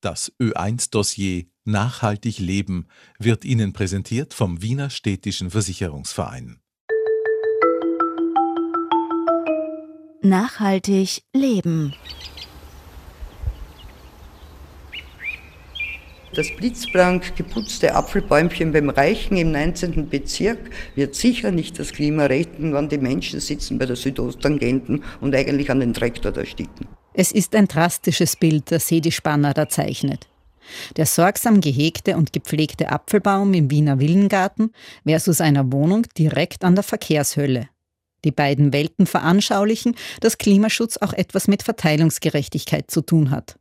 Das 0.00 0.32
Ö1-Dossier 0.40 1.46
Nachhaltig 1.64 2.38
Leben 2.38 2.86
wird 3.18 3.44
Ihnen 3.44 3.72
präsentiert 3.72 4.32
vom 4.32 4.62
Wiener 4.62 4.90
Städtischen 4.90 5.50
Versicherungsverein. 5.50 6.60
Nachhaltig 10.22 11.22
Leben. 11.34 11.94
Das 16.32 16.46
blitzblank 16.56 17.34
geputzte 17.34 17.96
Apfelbäumchen 17.96 18.70
beim 18.70 18.90
Reichen 18.90 19.36
im 19.36 19.50
19. 19.50 20.08
Bezirk 20.08 20.70
wird 20.94 21.16
sicher 21.16 21.50
nicht 21.50 21.76
das 21.76 21.90
Klima 21.90 22.26
retten, 22.26 22.72
wann 22.72 22.88
die 22.88 22.98
Menschen 22.98 23.40
sitzen 23.40 23.78
bei 23.78 23.86
der 23.86 23.96
Südosttangenten 23.96 25.02
und 25.20 25.34
eigentlich 25.34 25.72
an 25.72 25.80
den 25.80 25.92
Traktor 25.92 26.30
da 26.30 26.46
sticken. 26.46 26.86
Es 27.20 27.32
ist 27.32 27.56
ein 27.56 27.66
drastisches 27.66 28.36
Bild, 28.36 28.70
das 28.70 28.88
Hedi 28.92 29.10
Spanner 29.10 29.52
da 29.52 29.68
zeichnet. 29.68 30.28
Der 30.96 31.04
sorgsam 31.04 31.60
gehegte 31.60 32.16
und 32.16 32.32
gepflegte 32.32 32.92
Apfelbaum 32.92 33.54
im 33.54 33.72
Wiener 33.72 33.98
Villengarten 33.98 34.72
versus 35.04 35.40
einer 35.40 35.72
Wohnung 35.72 36.06
direkt 36.16 36.62
an 36.62 36.76
der 36.76 36.84
Verkehrshölle. 36.84 37.70
Die 38.24 38.30
beiden 38.30 38.72
Welten 38.72 39.04
veranschaulichen, 39.04 39.96
dass 40.20 40.38
Klimaschutz 40.38 40.96
auch 40.98 41.12
etwas 41.12 41.48
mit 41.48 41.64
Verteilungsgerechtigkeit 41.64 42.88
zu 42.88 43.00
tun 43.00 43.32
hat. 43.32 43.58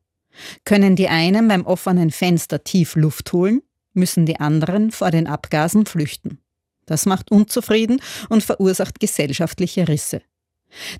Können 0.63 0.95
die 0.95 1.07
einen 1.07 1.47
beim 1.47 1.65
offenen 1.65 2.11
Fenster 2.11 2.63
tief 2.63 2.95
Luft 2.95 3.33
holen, 3.33 3.63
müssen 3.93 4.27
die 4.27 4.39
anderen 4.39 4.91
vor 4.91 5.09
den 5.09 5.25
Abgasen 5.25 5.87
flüchten. 5.87 6.37
Das 6.85 7.07
macht 7.07 7.31
unzufrieden 7.31 8.01
und 8.29 8.43
verursacht 8.43 8.99
gesellschaftliche 8.99 9.87
Risse. 9.87 10.21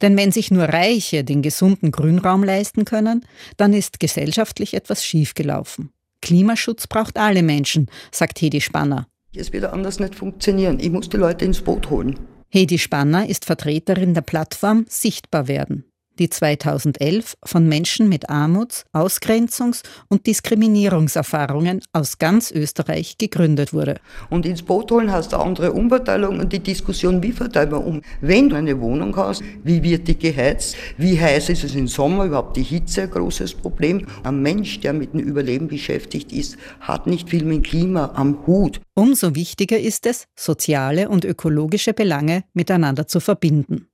Denn 0.01 0.17
wenn 0.17 0.31
sich 0.31 0.51
nur 0.51 0.65
Reiche 0.65 1.23
den 1.23 1.41
gesunden 1.41 1.91
Grünraum 1.91 2.43
leisten 2.43 2.85
können, 2.85 3.25
dann 3.57 3.73
ist 3.73 3.99
gesellschaftlich 3.99 4.73
etwas 4.73 5.05
schiefgelaufen. 5.05 5.91
Klimaschutz 6.21 6.87
braucht 6.87 7.17
alle 7.17 7.43
Menschen, 7.43 7.87
sagt 8.11 8.41
Hedi 8.41 8.61
Spanner. 8.61 9.07
Es 9.35 9.53
wird 9.53 9.65
anders 9.65 9.99
nicht 9.99 10.15
funktionieren. 10.15 10.79
Ich 10.79 10.89
muss 10.89 11.09
die 11.09 11.17
Leute 11.17 11.45
ins 11.45 11.61
Boot 11.61 11.89
holen. 11.89 12.19
Hedi 12.49 12.79
Spanner 12.79 13.29
ist 13.29 13.45
Vertreterin 13.45 14.13
der 14.13 14.21
Plattform 14.21 14.85
Sichtbar 14.89 15.47
werden 15.47 15.86
die 16.19 16.29
2011 16.29 17.35
von 17.43 17.67
Menschen 17.67 18.09
mit 18.09 18.29
Armuts-, 18.29 18.85
Ausgrenzungs- 18.93 19.83
und 20.09 20.27
Diskriminierungserfahrungen 20.27 21.81
aus 21.93 22.17
ganz 22.17 22.51
Österreich 22.51 23.17
gegründet 23.17 23.73
wurde. 23.73 23.95
Und 24.29 24.45
ins 24.45 24.63
Boot 24.63 24.91
holen 24.91 25.11
hast 25.11 25.33
du 25.33 25.37
andere 25.37 25.71
Umverteilung 25.71 26.39
und 26.39 26.51
die 26.51 26.59
Diskussion, 26.59 27.21
wie 27.23 27.31
verteilen 27.31 27.71
wir 27.71 27.85
um. 27.85 28.01
Wenn 28.21 28.49
du 28.49 28.55
eine 28.55 28.79
Wohnung 28.79 29.15
hast, 29.15 29.43
wie 29.63 29.81
wird 29.83 30.07
die 30.07 30.17
geheizt? 30.17 30.75
Wie 30.97 31.19
heiß 31.19 31.49
ist 31.49 31.63
es 31.63 31.75
im 31.75 31.87
Sommer? 31.87 32.25
Überhaupt 32.25 32.57
die 32.57 32.63
Hitze 32.63 33.03
ein 33.03 33.11
großes 33.11 33.53
Problem. 33.53 34.05
Ein 34.23 34.41
Mensch, 34.41 34.79
der 34.79 34.93
mit 34.93 35.13
dem 35.13 35.21
Überleben 35.21 35.67
beschäftigt 35.67 36.31
ist, 36.31 36.57
hat 36.79 37.07
nicht 37.07 37.29
viel 37.29 37.43
mit 37.43 37.57
dem 37.57 37.63
Klima 37.63 38.11
am 38.15 38.45
Hut. 38.47 38.81
Umso 38.95 39.35
wichtiger 39.35 39.79
ist 39.79 40.05
es, 40.07 40.25
soziale 40.35 41.09
und 41.09 41.23
ökologische 41.23 41.93
Belange 41.93 42.43
miteinander 42.53 43.07
zu 43.07 43.19
verbinden. 43.19 43.87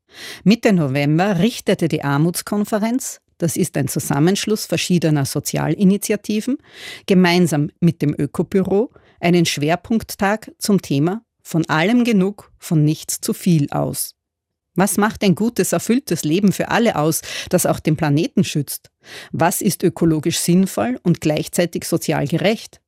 Mitte 0.43 0.73
November 0.73 1.39
richtete 1.39 1.87
die 1.87 2.03
Armutskonferenz, 2.03 3.19
das 3.37 3.57
ist 3.57 3.75
ein 3.77 3.87
Zusammenschluss 3.87 4.65
verschiedener 4.65 5.25
Sozialinitiativen, 5.25 6.57
gemeinsam 7.07 7.71
mit 7.79 8.01
dem 8.01 8.15
Ökobüro 8.17 8.91
einen 9.19 9.45
Schwerpunkttag 9.45 10.51
zum 10.57 10.81
Thema 10.81 11.23
Von 11.41 11.67
allem 11.67 12.05
genug, 12.05 12.51
von 12.57 12.85
nichts 12.85 13.19
zu 13.19 13.33
viel 13.33 13.69
aus. 13.71 14.15
Was 14.75 14.97
macht 14.97 15.23
ein 15.23 15.35
gutes, 15.35 15.71
erfülltes 15.71 16.23
Leben 16.23 16.51
für 16.51 16.69
alle 16.69 16.95
aus, 16.95 17.21
das 17.49 17.65
auch 17.65 17.79
den 17.79 17.95
Planeten 17.95 18.43
schützt? 18.43 18.91
Was 19.31 19.61
ist 19.61 19.83
ökologisch 19.83 20.39
sinnvoll 20.39 20.99
und 21.03 21.21
gleichzeitig 21.21 21.85
sozial 21.85 22.27
gerecht? 22.27 22.81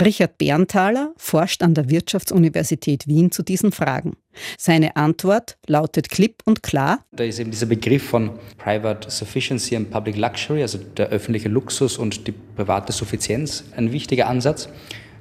Richard 0.00 0.38
Berntaler 0.38 1.12
forscht 1.16 1.62
an 1.62 1.74
der 1.74 1.90
Wirtschaftsuniversität 1.90 3.06
Wien 3.06 3.30
zu 3.30 3.42
diesen 3.42 3.72
Fragen. 3.72 4.16
Seine 4.56 4.96
Antwort 4.96 5.58
lautet 5.66 6.10
klipp 6.10 6.42
und 6.44 6.62
klar. 6.62 7.04
Da 7.12 7.24
ist 7.24 7.38
eben 7.38 7.50
dieser 7.50 7.66
Begriff 7.66 8.04
von 8.04 8.30
Private 8.56 9.10
Sufficiency 9.10 9.76
and 9.76 9.90
Public 9.90 10.16
Luxury, 10.16 10.62
also 10.62 10.78
der 10.78 11.08
öffentliche 11.08 11.48
Luxus 11.48 11.98
und 11.98 12.26
die 12.26 12.32
private 12.32 12.92
Suffizienz, 12.92 13.64
ein 13.76 13.92
wichtiger 13.92 14.28
Ansatz, 14.28 14.68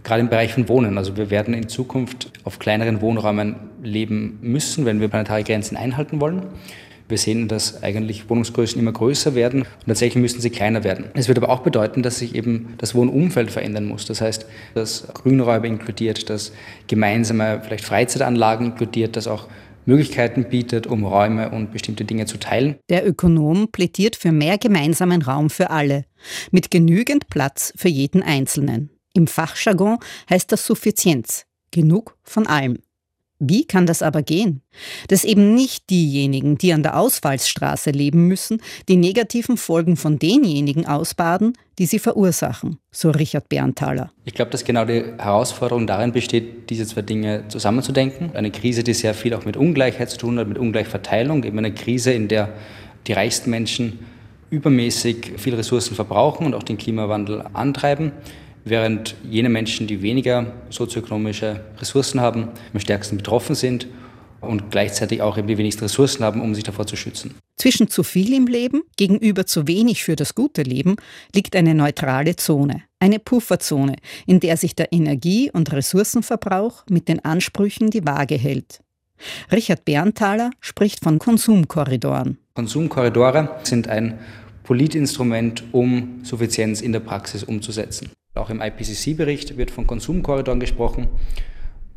gerade 0.04 0.22
im 0.22 0.30
Bereich 0.30 0.54
von 0.54 0.70
Wohnen. 0.70 0.98
Also 0.98 1.18
wir 1.18 1.30
werden 1.30 1.54
in 1.54 1.68
Zukunft 1.68 2.32
auf 2.44 2.60
kleineren 2.60 3.02
Wohnräumen 3.02 3.56
leben 3.82 4.38
müssen, 4.42 4.86
wenn 4.86 5.02
wir 5.02 5.08
planetare 5.08 5.44
Grenzen 5.44 5.78
einhalten 5.78 6.22
wollen. 6.22 6.44
Wir 7.10 7.18
sehen, 7.18 7.48
dass 7.48 7.84
eigentlich 7.84 8.30
Wohnungsgrößen 8.30 8.80
immer 8.80 8.92
größer 8.92 9.34
werden 9.34 9.62
und 9.62 9.88
tatsächlich 9.88 10.22
müssen 10.22 10.42
sie 10.42 10.50
kleiner 10.50 10.84
werden. 10.84 11.06
Es 11.14 11.28
wird 11.28 11.38
aber 11.38 11.50
auch 11.50 11.60
bedeuten, 11.60 12.04
dass 12.04 12.20
sich 12.20 12.36
eben 12.36 12.74
das 12.78 12.96
Wohnumfeld 12.96 13.50
verändern 13.50 13.86
muss. 13.86 14.06
Das 14.06 14.22
heißt, 14.22 14.46
dass 14.74 15.08
Grünräume 15.14 15.68
inkludiert, 15.68 16.30
dass 16.30 16.52
gemeinsame 16.88 17.62
vielleicht 17.64 17.86
Freizeitanlagen 17.86 18.68
inkludiert, 18.68 19.16
dass 19.16 19.28
auch 19.28 19.48
Möglichkeiten 19.86 20.50
bietet, 20.50 20.86
um 20.86 21.06
Räume 21.06 21.50
und 21.50 21.72
bestimmte 21.72 22.04
Dinge 22.04 22.26
zu 22.26 22.38
teilen. 22.38 22.76
Der 22.90 23.08
Ökonom 23.08 23.70
plädiert 23.72 24.18
für 24.18 24.34
mehr 24.34 24.58
gemeinsamen 24.58 25.22
Raum 25.22 25.50
für 25.50 25.70
alle, 25.70 26.04
mit 26.52 26.70
genügend 26.70 27.30
Platz 27.30 27.74
für 27.78 27.88
jeden 27.88 28.22
Einzelnen. 28.22 28.90
Im 29.14 29.28
Fachjargon 29.28 29.98
heißt 30.30 30.52
das 30.52 30.66
Suffizienz, 30.66 31.46
genug 31.72 32.18
von 32.24 32.46
allem. 32.48 32.80
Wie 33.40 33.66
kann 33.66 33.86
das 33.86 34.02
aber 34.02 34.24
gehen? 34.24 34.62
Dass 35.10 35.24
eben 35.24 35.54
nicht 35.54 35.90
diejenigen, 35.92 36.58
die 36.58 36.74
an 36.74 36.82
der 36.82 37.00
Ausfallsstraße 37.00 37.92
leben 37.92 38.28
müssen, 38.28 38.62
die 38.90 38.96
negativen 38.96 39.58
Folgen 39.58 39.96
von 39.96 40.18
denjenigen 40.18 40.88
ausbaden, 40.88 41.54
die 41.78 41.86
sie 41.86 42.00
verursachen, 42.00 42.80
so 42.92 43.12
Richard 43.12 43.48
Berntaler. 43.48 44.12
Ich 44.26 44.34
glaube, 44.34 44.50
dass 44.50 44.66
genau 44.66 44.86
die 44.86 45.04
Herausforderung 45.20 45.86
darin 45.86 46.12
besteht, 46.12 46.70
diese 46.72 46.88
zwei 46.88 47.04
Dinge 47.04 47.44
zusammenzudenken. 47.50 48.36
Eine 48.36 48.50
Krise, 48.50 48.84
die 48.84 48.96
sehr 48.96 49.14
viel 49.14 49.36
auch 49.36 49.46
mit 49.46 49.56
Ungleichheit 49.56 50.10
zu 50.10 50.18
tun 50.18 50.40
hat, 50.40 50.48
mit 50.48 50.58
Ungleichverteilung, 50.58 51.44
eben 51.44 51.60
eine 51.60 51.74
Krise, 51.74 52.12
in 52.14 52.28
der 52.28 52.50
die 53.06 53.14
reichsten 53.14 53.52
Menschen 53.52 54.00
übermäßig 54.50 55.34
viel 55.38 55.54
Ressourcen 55.54 55.94
verbrauchen 55.94 56.46
und 56.46 56.56
auch 56.56 56.64
den 56.64 56.78
Klimawandel 56.78 57.44
antreiben 57.54 58.14
während 58.70 59.16
jene 59.30 59.50
Menschen, 59.50 59.88
die 59.88 60.02
weniger 60.02 60.54
sozioökonomische 60.70 61.62
Ressourcen 61.80 62.22
haben, 62.22 62.50
am 62.74 62.80
stärksten 62.80 63.18
betroffen 63.18 63.56
sind 63.56 63.88
und 64.42 64.72
gleichzeitig 64.72 65.22
auch 65.22 65.38
eben 65.38 65.48
die 65.48 65.58
wenigsten 65.58 65.84
Ressourcen 65.84 66.24
haben, 66.24 66.42
um 66.42 66.54
sich 66.54 66.64
davor 66.64 66.86
zu 66.86 66.96
schützen. 66.96 67.36
Zwischen 67.56 67.90
zu 67.90 68.04
viel 68.04 68.34
im 68.34 68.48
Leben 68.48 68.84
gegenüber 68.96 69.46
zu 69.46 69.68
wenig 69.68 70.04
für 70.04 70.16
das 70.16 70.36
gute 70.36 70.62
Leben 70.62 70.96
liegt 71.34 71.56
eine 71.56 71.74
neutrale 71.74 72.36
Zone, 72.36 72.84
eine 73.00 73.20
Pufferzone, 73.20 73.96
in 74.26 74.40
der 74.40 74.58
sich 74.58 74.76
der 74.76 74.94
Energie- 74.94 75.50
und 75.52 75.72
Ressourcenverbrauch 75.74 76.84
mit 76.90 77.08
den 77.08 77.24
Ansprüchen 77.26 77.90
die 77.90 78.06
Waage 78.06 78.36
hält. 78.36 78.82
Richard 79.52 79.86
Berntaler 79.86 80.52
spricht 80.60 81.04
von 81.04 81.18
Konsumkorridoren. 81.18 82.38
Konsumkorridore 82.54 83.50
sind 83.64 83.88
ein 83.88 84.20
Politinstrument, 84.64 85.64
um 85.72 86.20
Suffizienz 86.24 86.82
in 86.82 86.92
der 86.92 87.00
Praxis 87.00 87.44
umzusetzen. 87.44 88.12
Auch 88.38 88.50
im 88.50 88.62
IPCC-Bericht 88.62 89.58
wird 89.58 89.72
von 89.72 89.88
Konsumkorridoren 89.88 90.60
gesprochen, 90.60 91.08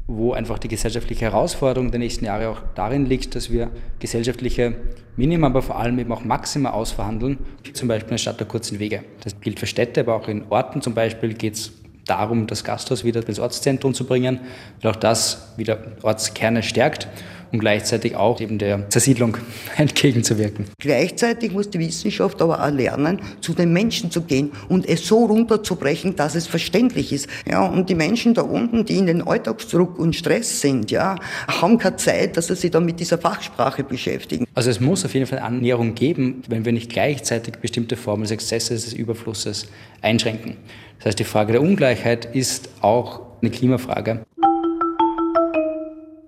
wo 0.07 0.33
einfach 0.33 0.59
die 0.59 0.69
gesellschaftliche 0.69 1.27
Herausforderung 1.27 1.91
der 1.91 2.01
nächsten 2.01 2.25
Jahre 2.25 2.49
auch 2.49 2.63
darin 2.75 3.07
liegt, 3.07 3.35
dass 3.35 3.51
wir 3.51 3.71
gesellschaftliche 4.01 4.75
Minima, 5.17 5.47
aber 5.47 5.63
vor 5.63 5.79
allem 5.79 5.99
eben 5.99 6.13
auch 6.13 6.25
Maxima 6.25 6.71
ausverhandeln, 6.71 7.39
zum 7.73 7.89
Beispiel 7.89 8.19
statt 8.19 8.41
der 8.41 8.47
kurzen 8.47 8.79
Wege. 8.79 9.05
Das 9.23 9.41
gilt 9.41 9.61
für 9.61 9.67
Städte, 9.67 10.01
aber 10.01 10.17
auch 10.17 10.29
in 10.29 10.45
Orten 10.51 10.83
zum 10.83 10.95
Beispiel 10.95 11.35
geht 11.35 11.55
es 11.55 11.73
darum, 12.07 12.47
das 12.47 12.65
Gasthaus 12.65 13.05
wieder 13.05 13.27
ins 13.27 13.39
Ortszentrum 13.39 13.95
zu 13.95 14.05
bringen, 14.05 14.41
weil 14.83 14.91
auch 14.91 14.97
das 14.97 15.53
wieder 15.57 15.79
Ortskerne 16.03 16.63
stärkt 16.63 17.07
um 17.53 17.59
gleichzeitig 17.59 18.17
auch 18.17 18.41
eben 18.41 18.59
der 18.59 18.89
Zersiedlung 18.91 19.37
entgegenzuwirken. 19.77 20.67
Gleichzeitig 20.79 21.53
muss 21.53 21.71
die 21.71 21.79
Wissenschaft 21.79 22.41
aber 22.43 22.65
auch 22.65 22.71
lernen, 22.71 23.21
zu 23.41 23.55
den 23.55 23.73
Menschen 23.73 24.11
zu 24.11 24.23
gehen 24.23 24.53
und 24.69 24.89
es 24.89 25.07
so 25.07 25.25
runterzubrechen, 25.25 26.17
dass 26.17 26.35
es 26.35 26.47
verständlich 26.47 27.13
ist. 27.13 27.29
Ja, 27.49 27.67
und 27.67 27.89
die 27.89 27.95
Menschen 27.95 28.35
da 28.35 28.43
unten, 28.43 28.85
die 28.85 28.97
in 28.97 29.07
den 29.07 29.23
Alltagsdruck 29.23 29.99
und 29.99 30.15
Stress 30.15 30.61
sind, 30.61 30.91
ja, 30.91 31.17
haben 31.47 31.79
keine 31.79 31.97
Zeit, 31.97 32.37
dass 32.37 32.49
sie 32.49 32.55
sich 32.55 32.71
dann 32.71 32.85
mit 32.85 33.01
dieser 33.01 33.19
Fachsprache 33.19 33.85
beschäftigen. 33.85 34.47
Also 34.55 34.71
es 34.71 34.81
muss 34.81 35.05
auf 35.05 35.15
jeden 35.15 35.27
Fall 35.27 35.41
Annäherung 35.41 35.95
geben, 35.95 36.43
wenn 36.49 36.65
wir 36.65 36.73
nicht 36.73 36.91
gleichzeitig 36.91 37.57
bestimmte 37.57 37.97
Formen 37.97 38.23
des 38.23 38.31
Exzesses, 38.31 38.85
des 38.85 38.93
Überflusses 38.93 39.69
einschränken. 40.03 40.57
Das 40.99 41.07
heißt, 41.07 41.19
die 41.19 41.25
Frage 41.25 41.53
der 41.53 41.63
Ungleichheit 41.63 42.35
ist 42.35 42.69
auch 42.83 43.23
eine 43.41 43.51
Klimafrage. 43.51 44.25